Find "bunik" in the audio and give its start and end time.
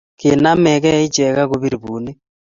1.83-2.17